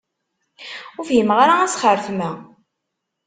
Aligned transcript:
Ur 0.97 1.05
fhimeɣ 1.09 1.37
ara 1.43 1.53
asxertem-a. 1.65 2.31